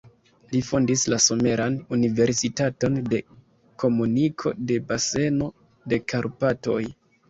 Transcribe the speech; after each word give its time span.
Li 0.53 0.61
fondis 0.69 1.03
la 1.13 1.19
Someran 1.25 1.77
Universitaton 1.99 2.99
de 3.13 3.23
Komuniko 3.87 4.57
de 4.69 4.83
Baseno 4.91 5.55
de 5.93 6.05
Karpatoj. 6.13 6.85